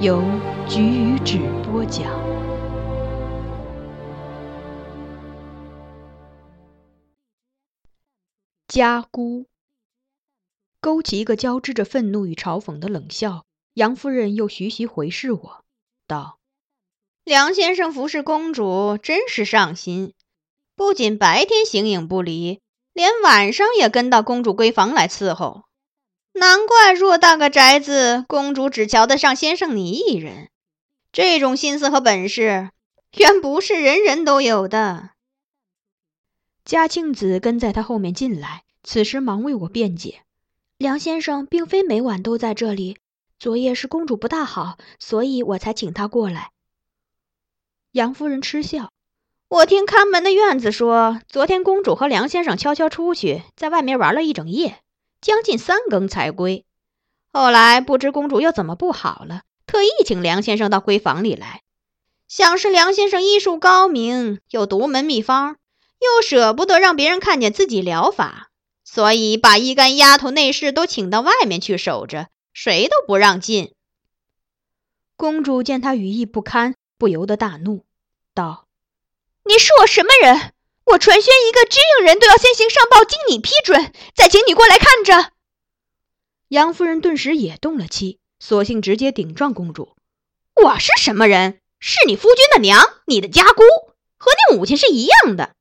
[0.00, 0.22] 由
[0.68, 2.06] 菊与纸播讲。
[8.68, 9.46] 家姑
[10.80, 13.44] 勾起一个交织着愤怒与嘲讽的冷笑。
[13.74, 15.64] 杨夫人又徐徐回视我，
[16.06, 16.38] 道
[17.24, 20.14] ：“梁先生服侍公主真是上心，
[20.76, 22.60] 不仅白天形影不离，
[22.92, 25.64] 连晚上也跟到公主闺房来伺候。”
[26.38, 30.48] 难怪偌大个宅子，公主只瞧得上先生你一人。
[31.12, 32.70] 这种心思和本事，
[33.16, 35.10] 原不是人人都有的。
[36.64, 40.20] 嘉庆子跟在他后面进来，此时忙为我辩解
[40.76, 42.98] ：“梁先生并非每晚都在这里，
[43.38, 46.50] 昨夜是公主不大好，所以我才请他过来。”
[47.92, 48.90] 杨夫人嗤笑
[49.48, 54.78] ：“我听看门的院子说，昨天公主和梁先生悄悄出去，在外面玩了一整夜。”
[55.20, 56.64] 将近三更才归，
[57.32, 61.62] 后来不知公主又怎么不好了，特意请梁先生到闺房里来。
[62.28, 65.56] 想是梁先生医术高明，有独门秘方，
[65.98, 68.50] 又舍不得让别人看见自己疗法，
[68.84, 73.74] 所以把一干丫头内侍都请到外面去守着，谁都不让进。
[75.16, 77.84] 公主见他语意不堪，不由得大怒，
[78.34, 78.66] 道
[79.44, 80.52] ：“你是我什么人？”
[80.90, 85.32] 我传宣一个知应人都要先行上报，经你批准，再请你过来看着。
[86.48, 89.94] 杨夫人顿时也动了气，索性直接顶撞公主
[90.56, 91.60] ：“我是什么人？
[91.78, 93.62] 是你夫君的娘，你的家姑，
[94.16, 95.54] 和你母亲是一样的。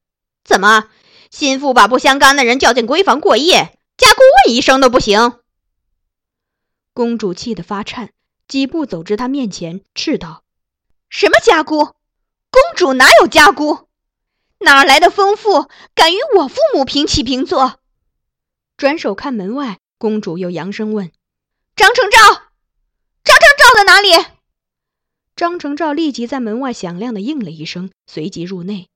[0.46, 0.90] 怎么，
[1.30, 5.42] 心腹把不相干的人叫进闺房过夜，家姑问一声都不行？”
[6.94, 8.12] 公主气得发颤，
[8.48, 10.44] 几步走至他面前，斥道
[11.10, 11.84] ：“什么家姑？
[12.50, 13.87] 公主哪有家姑？”
[14.60, 17.80] 哪来的疯妇敢与我父母平起平坐？
[18.76, 21.12] 转手看门外，公主又扬声问
[21.76, 22.18] ：“张承照，
[23.24, 24.10] 张承照在哪里？”
[25.36, 28.90] 张承照立即在门外响亮的应了一声，随即入内，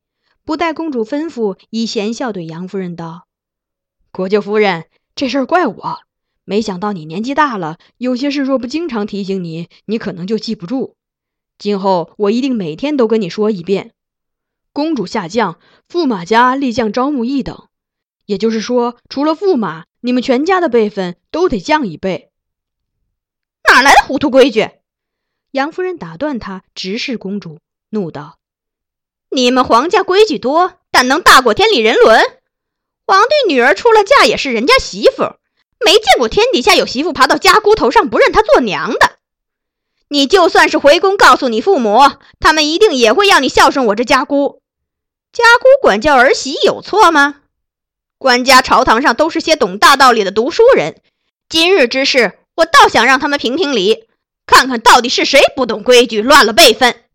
[0.43, 3.27] 不待公主吩咐，以闲笑对杨夫人道
[4.11, 5.99] ：“国舅夫人，这事儿怪我，
[6.43, 10.95] 没想到你年纪大了，有些事若不经常提醒你，你可能就记不住。
[11.59, 13.93] 今后我一定每天都跟你说一遍。”
[14.73, 15.59] 公主下降，
[15.91, 17.67] 驸马家立降招募一等，
[18.25, 22.31] 也就是说，除了驸马，你们全家的辈分都得降一辈。
[23.69, 24.69] 哪来的糊涂规矩？
[25.51, 27.59] 杨夫人打断他，直视公主，
[27.89, 28.37] 怒道
[29.29, 32.23] ：“你们皇家规矩多，但能大过天理人伦？
[33.05, 35.35] 皇帝女儿出了嫁也是人家媳妇，
[35.85, 39.17] 没见过天底下有媳妇爬到家姑头上不认她做娘的。
[40.07, 41.99] 你就算是回宫告诉你父母，
[42.39, 44.60] 他们一定也会要你孝顺我这家姑。”
[45.31, 47.43] 家姑管教儿媳有错吗？
[48.17, 51.01] 官家朝堂上都是些懂大道理的读书人，
[51.47, 54.09] 今日之事，我倒想让他们评评理，
[54.45, 57.05] 看看到底是谁不懂规矩，乱了辈分。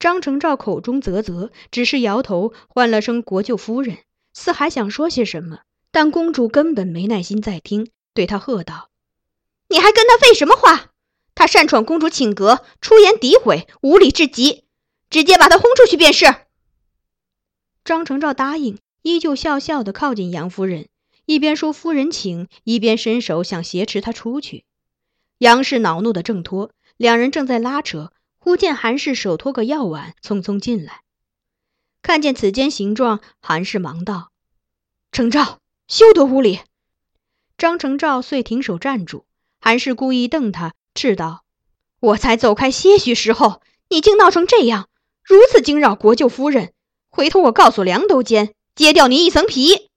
[0.00, 3.98] 张承照口中啧啧，只是摇头，唤了声“国舅夫人”，
[4.34, 5.60] 似还想说些什么，
[5.92, 8.90] 但公主根本没耐心再听，对他喝道
[9.70, 10.90] ：“你还跟他废什么话？
[11.36, 14.64] 他擅闯公主寝阁，出言诋毁，无礼至极，
[15.10, 16.26] 直接把他轰出去便是。”
[17.84, 20.88] 张成照答应，依旧笑笑的靠近杨夫人，
[21.24, 24.64] 一边说“夫人请”，一边伸手想挟持她出去。
[25.38, 28.12] 杨氏恼怒的挣脱，两人正在拉扯。
[28.40, 31.02] 忽见韩氏手托个药碗，匆匆进来。
[32.02, 34.30] 看见此间形状，韩氏忙道
[35.12, 36.60] ：“程照，休得无礼！”
[37.58, 39.26] 张成照遂停手站住。
[39.60, 41.44] 韩氏故意瞪他，斥道
[42.00, 44.88] ：“我才走开些许时候，你竟闹成这样，
[45.28, 46.72] 如此惊扰国舅夫人！
[47.10, 49.90] 回头我告诉梁都监，揭掉你一层皮。”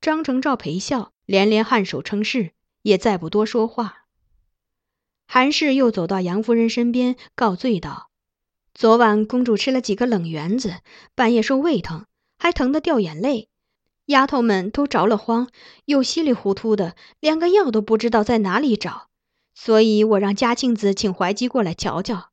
[0.00, 4.04] 张成照陪笑，连连颔首称是，也再不多说话。
[5.26, 8.08] 韩氏又走到杨夫人身边，告罪道
[8.72, 10.76] ：“昨晚公主吃了几个冷圆子，
[11.16, 12.06] 半夜受胃疼，
[12.38, 13.48] 还疼得掉眼泪。
[14.06, 15.50] 丫头们都着了慌，
[15.86, 19.08] 又稀里糊涂的，连个药都不知道在哪里找。
[19.56, 22.30] 所以我让嘉庆子请怀吉过来瞧瞧。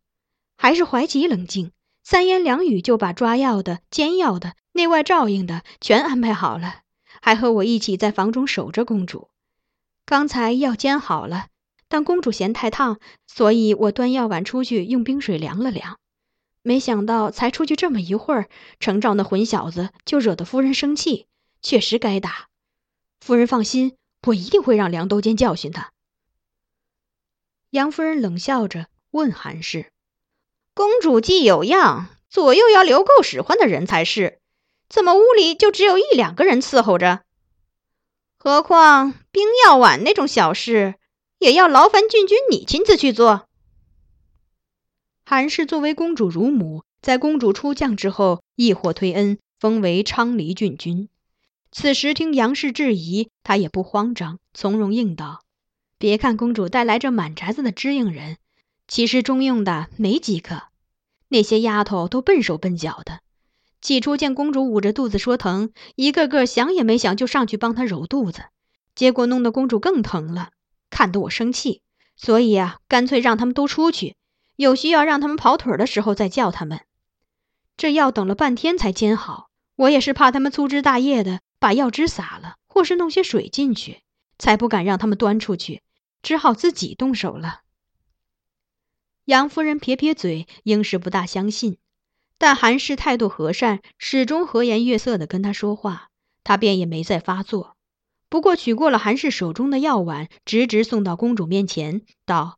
[0.56, 1.72] 还是怀吉冷静，
[2.10, 6.84] 三言两语就把抓药的、煎药的、内外照应的全安排好了，
[7.22, 9.30] 还和我一起在房中守着公主。
[10.06, 11.48] 刚才药煎好了。”
[11.90, 16.00] 但公主嫌太烫，所以我端药碗出去用冰水凉了凉。
[16.62, 18.48] 没想到才出去这么一会儿，
[18.80, 21.28] 程照那混小子就惹得夫人生气，
[21.62, 22.48] 确实该打。
[23.20, 25.92] 夫人放心，我一定会让梁都监教训他。
[27.72, 29.92] 杨夫人冷笑着问韩氏
[30.78, 34.38] ：“公主既有样，左右要留够使唤的人才是，
[34.88, 37.24] 怎么屋里就只有一两个人伺候着？
[38.38, 40.94] 何况冰药碗那种小事。”
[41.40, 43.48] 也要劳烦郡君你亲自去做。
[45.24, 51.10] 韩氏作为公主乳母，在公主出降之后，亦获推恩，封为昌黎郡君。
[51.72, 55.42] 此时听杨氏质疑，她也不慌张，从容应道
[56.00, 58.38] ：“别看公主带来这满宅子的知应人，
[58.88, 60.64] 其实中用的没几个。
[61.30, 63.20] 那些丫头都笨手笨脚的。
[63.82, 68.46] 起初见公主捂着肚子说疼，一个个想也没想就上去帮她揉肚子，
[68.96, 70.50] 结果弄得公主更疼了。”
[70.90, 71.82] 看得我生气，
[72.16, 74.16] 所以啊，干脆让他们都出去，
[74.56, 76.80] 有需要让他们跑腿的时候再叫他们。
[77.76, 84.02] 这药等了半天才煎好，我也是怕他们粗枝大叶的把药汁洒了，或是弄些水进去，
[84.40, 85.84] 才不敢让他们端出去，
[86.24, 87.62] 只好自己动手了。
[89.28, 91.78] 杨夫人撇撇嘴，应是不大相信，
[92.38, 96.08] 但韩氏态度和善，始终和颜悦色的跟他说话，
[96.46, 97.76] 他便也没再发作。
[98.30, 102.58] 不过取过了韩氏手中的药碗，直直送到公主面前，道：“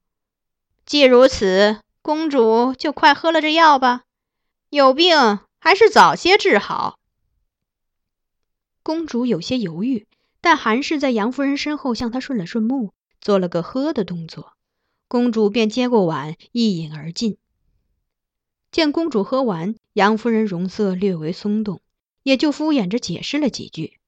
[0.85, 4.03] 既如此，公主就快喝了这药吧。
[4.69, 6.99] 有病还是早些治好。”
[8.83, 10.05] 公主有些犹豫，
[10.39, 14.53] 但韩氏在杨夫人身后向她顺了顺目，做了个喝的动作，
[15.09, 17.39] 公主便接过碗一饮而尽。
[18.71, 21.81] 见公主喝完，杨夫人容色略为松动，
[22.21, 23.99] 也就敷衍着解释了几句。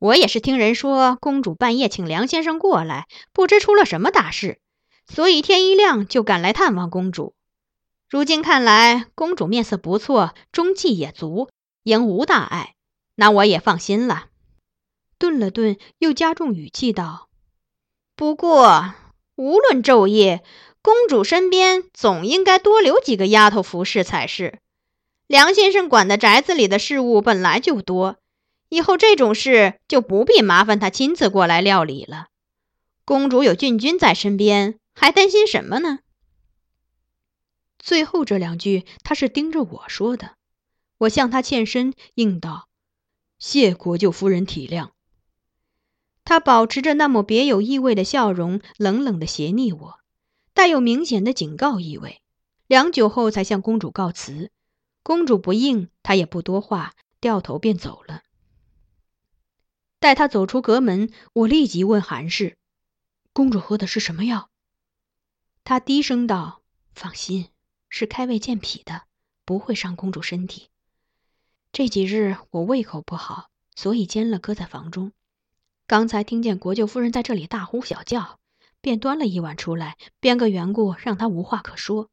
[0.00, 4.58] 我也是听人说，公主半夜请梁先生过来，不知出了什么大事，
[5.06, 7.36] 所以天一亮就赶来探望公主。
[8.08, 11.48] 如今看来，公主面色不错，中气也足，
[11.84, 12.74] 应无大碍，
[13.14, 14.26] 那我也放心了。
[15.16, 17.28] 顿了顿，又加重语气道
[18.16, 18.94] ：“不过，
[19.38, 20.42] 无论昼夜，
[20.82, 24.58] 公主身边总应该多留几个丫头服侍才是。
[25.28, 28.16] 梁先生管的宅子里的事物本来就多。”
[28.68, 32.26] 以后这种事就不必麻烦他亲自过来料理了。
[33.04, 36.00] 公主有郡君在身边，还担心什么呢？
[37.78, 40.32] 最后这两句他是盯着我说的，
[40.98, 42.68] 我向他欠身应道
[43.38, 44.90] ：“谢国舅夫人体谅。”
[46.28, 49.98] 他保持着那抹别有意味的笑容，冷冷的斜睨我，
[50.52, 52.20] 带有明显的警告意味。
[52.66, 54.50] 良久后才向公主告辞，
[55.02, 58.24] 公主不应，他也不多话，掉头便走了。
[60.00, 62.58] 待他走出阁门，我立即问韩氏
[63.32, 64.50] ：“公主喝的是什么药？”
[65.64, 66.60] 他低声道
[66.92, 67.48] ：“放心，
[67.88, 69.04] 是开胃健脾的，
[69.46, 70.68] 不会伤公主身体。
[71.72, 75.12] 这几日我胃口不好，所以煎了搁在房中。
[75.88, 78.38] 刚才听见国舅夫人在这里大呼小叫，
[78.82, 82.10] 便端了一碗出来，编个缘故让她无话可说。”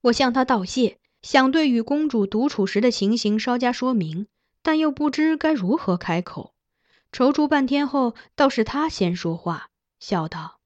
[0.00, 4.26] 我向他道谢，想对与公主独处时的情形稍加说明。
[4.62, 6.54] 但又不知该如何开口，
[7.10, 9.68] 踌躇半天后，倒是他先说话，
[10.00, 10.60] 笑道：“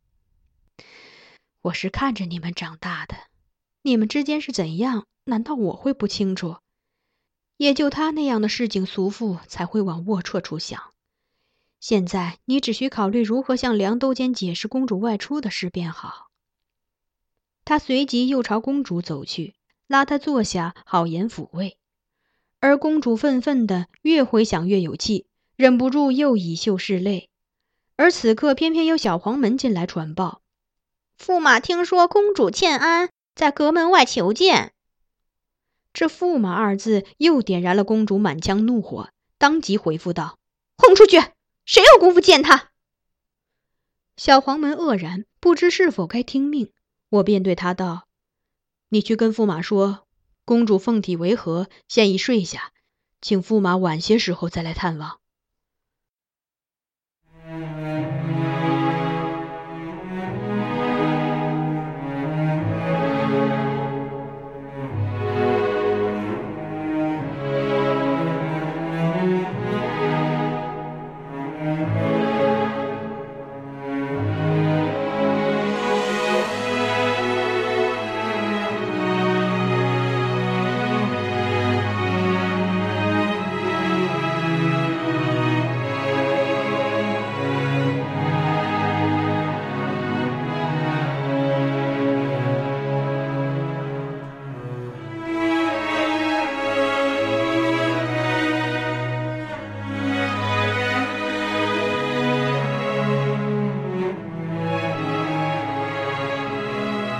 [1.62, 3.16] 我是看着你们长大的，
[3.82, 6.58] 你们之间是怎样，难道我会不清楚？
[7.56, 10.80] 也就他那样的市井俗妇才会往龌龊处想。
[11.80, 16.28] 现在你只需考虑如何向梁都监解释公主外出的事便好。”
[17.64, 19.54] 他随即又朝公主走去，
[19.88, 21.76] 拉她坐下，好言抚慰。
[22.60, 27.28] 而公主愤愤的，越回想越有气，忍不住又以袖拭泪。
[27.96, 30.42] 而此刻偏偏有小黄门进来传报，
[31.18, 34.72] 驸马听说公主欠安，在阁门外求见。
[35.96, 40.38] 这“驸马”二字又点燃了公主满腔怒火，当即回复道
[40.76, 41.16] ：“轰出去！
[41.64, 42.70] 谁有功夫见他？”
[44.18, 46.70] 小黄门愕然，不知是否该听命。
[47.08, 48.06] 我便对他道
[48.90, 50.06] ：“你去跟驸马说。”
[50.44, 51.70] 公主凤体为何？
[51.88, 52.72] 现已睡下，
[53.22, 55.18] 请驸马晚些时候再来探望。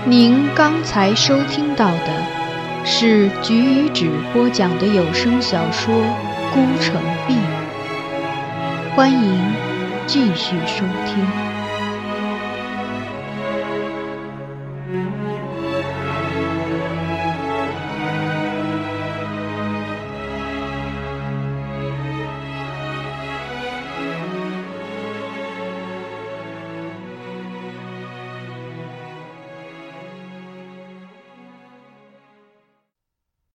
[0.09, 5.93] 您刚才收听到的是菊与纸播讲的有声小说
[6.53, 7.33] 《孤城闭》，
[8.95, 9.53] 欢迎
[10.05, 11.66] 继续收听。